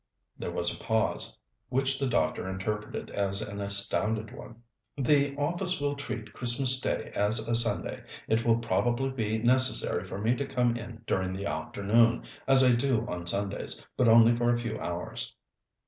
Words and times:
There 0.35 0.49
was 0.49 0.73
a 0.73 0.79
pause, 0.83 1.37
which 1.69 1.99
the 1.99 2.07
doctor 2.07 2.49
interpreted 2.49 3.11
as 3.11 3.43
an 3.43 3.61
astounded 3.61 4.35
one. 4.35 4.55
"The 4.97 5.35
office 5.37 5.79
will 5.79 5.93
treat 5.93 6.33
Christmas 6.33 6.79
Day 6.79 7.11
as 7.13 7.47
a 7.47 7.53
Sunday. 7.53 8.03
It 8.27 8.43
will 8.43 8.57
probably 8.57 9.11
be 9.11 9.37
necessary 9.37 10.03
for 10.03 10.17
me 10.17 10.35
to 10.37 10.47
come 10.47 10.75
in 10.75 11.03
during 11.05 11.33
the 11.33 11.45
afternoon, 11.45 12.23
as 12.47 12.63
I 12.63 12.71
do 12.73 13.05
on 13.07 13.27
Sundays, 13.27 13.85
but 13.95 14.07
only 14.09 14.35
for 14.35 14.51
a 14.51 14.57
few 14.57 14.79
hours." 14.79 15.35